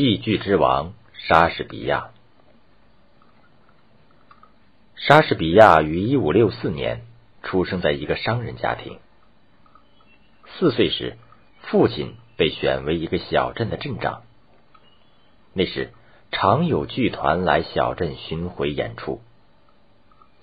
[0.00, 2.08] 戏剧之王莎士比亚。
[4.96, 7.02] 莎士比亚于一五六四年
[7.42, 8.98] 出生在一个商人家庭。
[10.46, 11.18] 四岁时，
[11.60, 14.22] 父亲被选为一个小镇的镇长。
[15.52, 15.92] 那时，
[16.32, 19.20] 常有剧团来小镇巡回演出。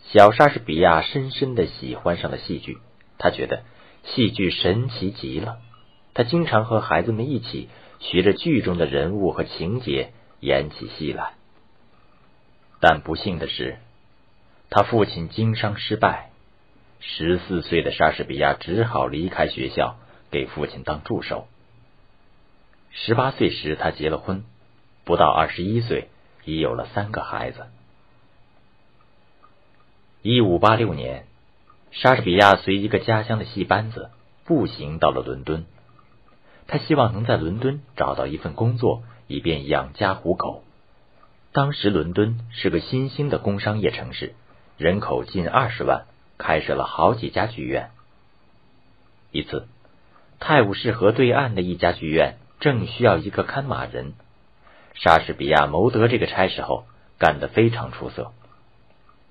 [0.03, 2.77] 小莎士比亚深深的喜欢上了戏剧，
[3.17, 3.63] 他觉得
[4.03, 5.57] 戏剧神奇极了。
[6.13, 7.69] 他经常和孩子们一起
[7.99, 11.33] 学着剧中的人物和情节演起戏来。
[12.79, 13.77] 但不幸的是，
[14.69, 16.29] 他父亲经商失败，
[16.99, 19.97] 十四岁的莎士比亚只好离开学校，
[20.29, 21.47] 给父亲当助手。
[22.91, 24.43] 十八岁时，他结了婚。
[25.03, 26.09] 不到二十一岁，
[26.43, 27.67] 已有了三个孩子。
[30.21, 31.25] 一五八六年，
[31.91, 34.11] 莎士比亚随一个家乡的戏班子
[34.43, 35.65] 步行到了伦敦。
[36.67, 40.63] 他希望能在伦敦找到一份工作，以便养家糊口。
[41.53, 44.35] 当时伦敦是个新兴的工商业城市，
[44.77, 46.05] 人口近二十万，
[46.37, 47.89] 开设了好几家剧院。
[49.31, 49.67] 一次，
[50.39, 54.13] 泰晤士河对岸的一家剧院正需要一个看马人。
[54.93, 56.85] 莎士比亚谋得这个差事后，
[57.17, 58.31] 干得非常出色。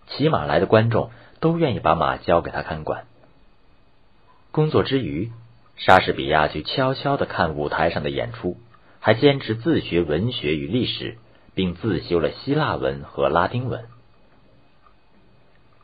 [0.08, 1.10] 骑马来的观众
[1.41, 3.05] 都愿意把马交给他看管。
[4.53, 5.32] 工作之余，
[5.77, 8.56] 莎士比亚就悄悄的看舞台上的演出，
[8.98, 11.19] 还坚持自学文学与历史，
[11.55, 13.84] 并自修了希腊文和拉丁文。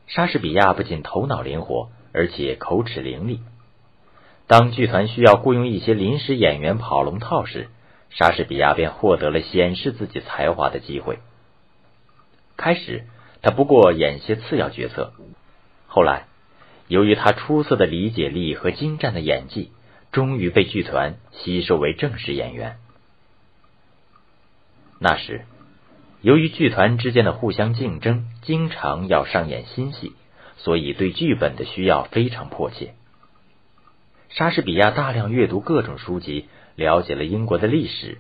[0.07, 3.41] 莎士比亚不仅头脑灵活，而且口齿伶俐。
[4.47, 7.69] 当剧团需要雇佣一些临时演员跑龙套时，
[8.11, 11.21] 莎士比亚便获得了显示自己才华的机会。
[12.57, 13.05] 开始，
[13.41, 15.13] 他不过演些次要角色，
[15.87, 16.27] 后来，
[16.89, 19.71] 由于他出色的理解力和精湛的演技，
[20.13, 22.77] 终于被剧团吸收为正式演员。
[25.01, 25.45] 那时，
[26.21, 30.13] 由于剧团之间的互相竞争，经常要上演新戏，
[30.59, 32.95] 所以对剧本的需要非常迫切。
[34.29, 36.47] 莎士比亚大量阅读各种书籍。
[36.75, 38.17] 了解了英国的历史，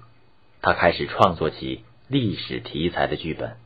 [0.60, 3.56] 他开始创作起历史题材的剧本。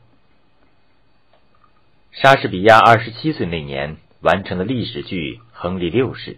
[2.13, 6.35] 莎士比亚二十七岁那年完成了历史剧《亨利六世》，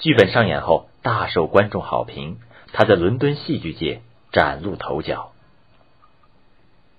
[0.00, 2.38] 剧本上演后大受观众好评，
[2.72, 4.00] 他在伦敦戏剧界
[4.32, 5.32] 崭露头角。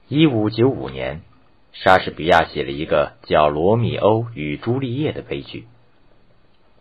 [0.07, 1.22] 一五九五年，
[1.73, 5.67] 莎士比亚写了一个叫《罗密欧与朱丽叶》的悲剧，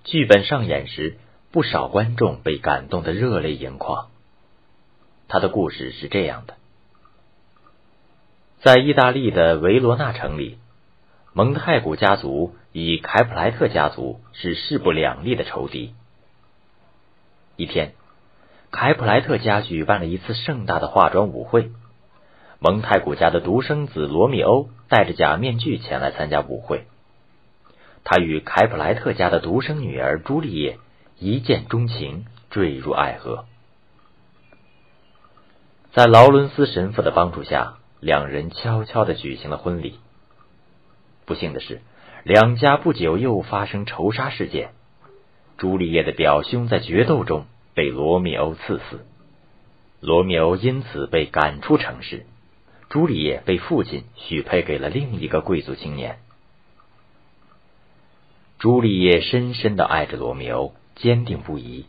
[0.04, 1.18] 剧本上演时。
[1.52, 4.06] 不少观众被感动得热泪盈眶。
[5.26, 6.54] 他的故事是这样的：
[8.60, 10.58] 在意大利的维罗纳城里，
[11.32, 15.92] 蒙太古家族与凯普莱特家族是势不两立的仇敌。
[17.60, 17.92] 一天，
[18.70, 21.70] 凯普莱特家举办了一次盛大的化妆舞会，
[22.58, 26.86] 蒙太古家的独生子罗密欧戴着假面具前来参加舞会。
[28.02, 30.78] 他与凯普莱特家的独生女儿朱丽叶。
[31.18, 33.44] 一见钟情，坠入爱河。
[35.92, 40.00] 在劳伦斯神父的帮助下，两人悄悄的举行了婚礼。
[41.26, 41.82] 不幸的是，
[42.24, 44.70] 两家不久又发生仇杀事件。
[45.58, 47.44] 朱丽叶的表兄在决斗中
[47.74, 49.04] 被罗密欧刺死，
[50.00, 52.26] 罗密欧因此被赶出城市。
[52.88, 56.18] 朱丽叶被父亲许配给了另一个贵族青年。
[58.58, 60.74] 朱丽叶深深的爱着罗密欧。
[60.96, 61.86] 坚定不移，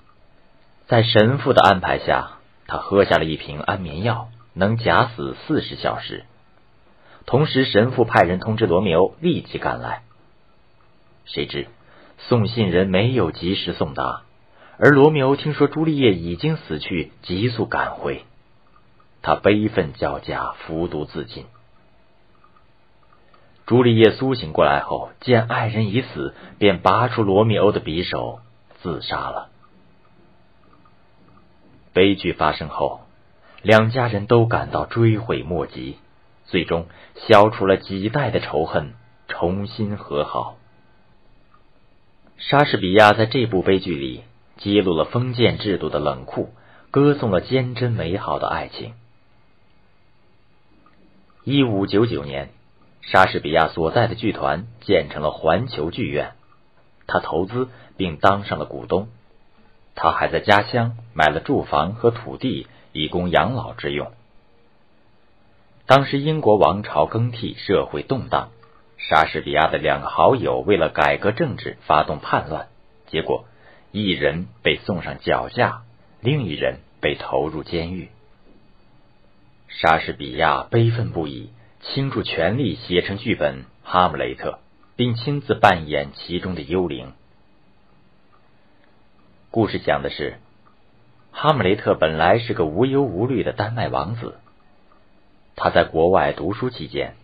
[0.88, 6.24] 在神父的安排下，他喝下了一瓶安眠药，能假死四十小时。
[7.26, 10.04] 同时，神父派人通知罗密欧立即赶来。
[11.26, 11.68] 谁知
[12.20, 14.22] 送信人没有及时送达，
[14.84, 18.26] 而罗密欧听说朱丽叶已经死去，急速赶回。
[19.22, 21.46] 他悲愤交加，服毒自尽。
[23.68, 28.40] 朱丽叶苏醒过来后，见爱人已死，便拔出罗密欧的匕首。
[28.82, 29.50] 自杀了。
[31.94, 33.02] 悲剧发生后，
[33.62, 35.98] 两家人都感到追悔莫及，
[36.48, 36.88] 最终
[37.28, 38.96] 消除了几代的仇恨，
[39.28, 40.58] 重新和好。
[42.40, 44.24] 莎士比亚在这部悲剧里
[44.64, 46.50] 揭露了封建制度的冷酷，
[46.92, 48.94] 歌颂了坚贞美好的爱情。
[51.44, 52.50] 一五九九年，
[53.02, 56.34] 莎士比亚所在的剧团建成了环球剧院。
[57.08, 59.10] 他投资并当上了股东，
[59.96, 64.12] 他还在家乡买了住房和土地，以供养老之用。
[65.88, 68.50] 当时英国王朝更替，社会动荡，
[68.98, 72.68] 莎士比亚的两个好友为了改革政治发动叛乱，
[73.08, 73.46] 结果
[73.92, 75.82] 一人被送上绞架，
[76.22, 78.10] 另一人被投入监狱。
[79.68, 81.50] 莎士比亚悲愤不已，
[81.82, 84.52] 倾注全力写成剧本《哈姆雷特》，
[84.96, 87.12] 并亲自扮演其中的幽灵。
[89.50, 90.38] 故事讲的是，
[91.32, 94.36] 哈姆雷特本来是个无忧无虑的丹麦王子。
[95.58, 97.16] 他在国外读书期间，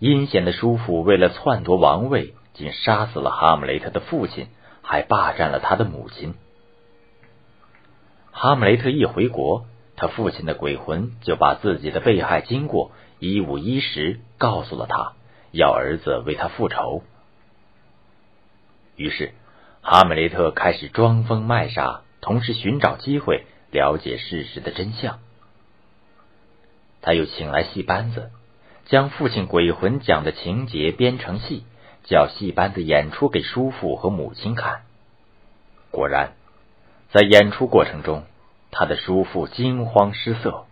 [0.00, 4.48] 阴险的叔父为了篡夺王位，竟杀死了哈姆雷特的父亲，
[4.82, 6.34] 还霸占了他的母亲。
[8.30, 9.64] 哈姆雷特一回国，
[9.96, 15.14] 他父亲的鬼魂就把自己的被害经过一五一十告诉了他，
[15.52, 17.02] 要儿子为他复仇。
[18.96, 19.32] 于是。
[19.84, 25.18] 哈姆雷特开始装疯卖傻，同时寻找机会了解事实的真相。
[27.00, 28.30] 他又请来戏班子，
[28.84, 31.64] 将父亲鬼魂讲的情节编成戏，
[32.04, 34.82] 叫戏班子演出给叔父和母亲看。
[35.90, 36.32] 果然，
[37.10, 38.24] 在演出过程中，
[38.70, 40.64] 他的叔父惊慌失色。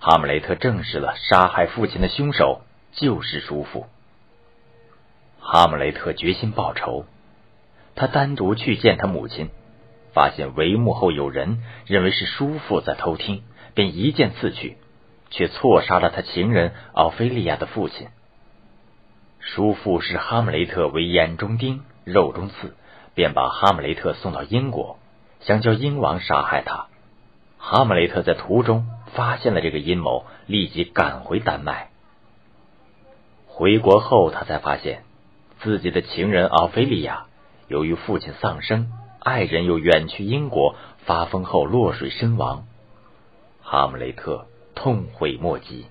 [0.00, 2.60] 哈姆雷特证实了杀害父亲的凶手
[2.92, 3.86] 就是叔父。
[5.40, 7.06] 哈姆雷特决心报仇。
[7.94, 9.48] 他单独去见他母亲，
[10.12, 14.76] 发现帷幕后有人，认为是叔父在偷听，便一剑刺去，
[15.30, 18.08] 却错杀了他情人奥菲利亚的父亲。
[19.46, 22.74] 叔父视哈姆雷特为眼中钉、肉中刺，
[23.14, 24.98] 便把哈姆雷特送到英国，
[25.40, 26.86] 想叫英王杀害他。
[27.58, 31.90] 哈姆雷特在途中发现了这个阴谋，立即赶回丹麦。
[33.46, 35.04] 回国后，他才发现
[35.60, 37.26] 自己的情人奥菲利亚。
[37.68, 38.90] 由于父亲丧生，
[39.20, 40.74] 爱人又远去英国，
[41.04, 42.64] 发疯后落水身亡。
[43.62, 45.86] 哈姆雷特痛悔莫及，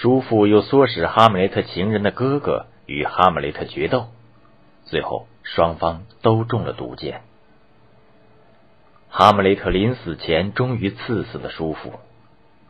[0.00, 4.08] 叔父又唆使哈姆雷特情人的哥哥与哈姆雷特决斗，
[4.84, 7.22] 最后双方都中了毒箭。
[9.08, 11.92] 哈姆雷特临死前终于刺死了叔父，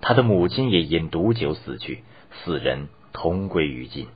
[0.03, 2.05] 他的母亲也因毒酒死去，
[2.45, 4.09] 四人同归于尽。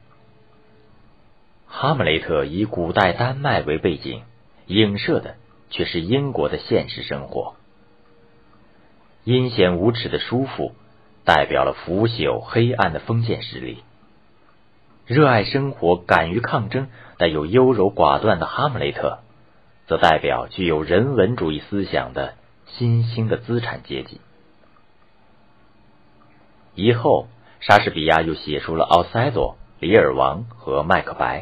[1.67, 4.23] 哈姆雷特以古代丹麦为背景，
[4.67, 5.37] 影射的
[5.71, 7.55] 却是英国的现实生活。
[9.25, 10.75] 阴险无耻的叔父
[11.29, 13.83] 代表了腐朽黑暗的封建势力，
[15.05, 16.89] 热爱生活、敢于抗争
[17.19, 19.19] 但又优柔寡断的哈姆雷特，
[19.87, 22.33] 则代表具有人文主义思想的
[22.65, 24.23] 新兴的资产阶级。
[26.75, 27.29] 以后，
[27.61, 31.41] 莎士比亚又写出了《奥赛罗》《李尔王》和《麦克白》。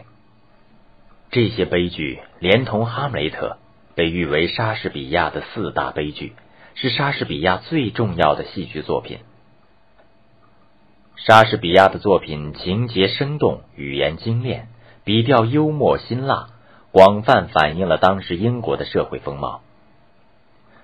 [1.30, 3.56] 这些悲剧连同《哈姆雷特》，
[3.94, 6.32] 被誉为莎士比亚的四大悲剧，
[6.74, 9.20] 是莎士比亚最重要的戏剧作品。
[11.16, 14.68] 莎士比亚的作品情节生动，语言精炼，
[15.02, 16.50] 笔调幽默辛辣，
[16.92, 19.62] 广泛反映了当时英国的社会风貌。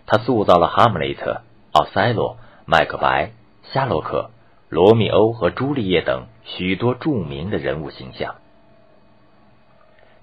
[0.07, 1.43] 他塑造了哈姆雷特、
[1.73, 3.33] 奥赛罗、麦克白、
[3.73, 4.31] 夏洛克、
[4.71, 8.37] 罗密欧和朱丽叶等许多著名的人物形象。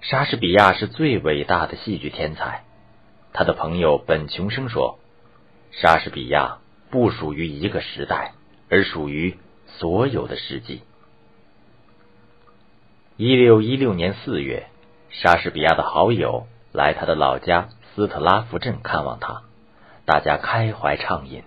[0.00, 2.64] 莎士比亚是最伟大的戏剧天才，
[3.32, 4.98] 他的朋友本琼生说
[5.70, 6.58] ：“莎士比亚
[6.90, 8.32] 不属于一个时代，
[8.68, 9.38] 而属于
[9.78, 10.82] 所有的事迹。”
[13.16, 14.66] 一六一六年四月，
[15.10, 19.42] 莎士比亚的好友来他的老家斯特拉福镇看望他，
[20.04, 21.42] 大家开怀畅饮。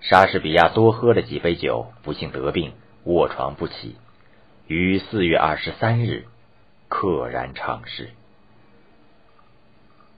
[0.00, 2.72] 莎士比亚多喝了几杯酒，不幸得病，
[3.04, 3.96] 卧床不起，
[4.66, 6.26] 于四月二十三日。
[6.90, 8.10] 溘然长逝。